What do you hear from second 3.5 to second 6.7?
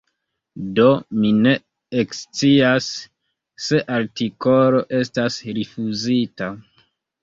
se artikolo estas rifuzita.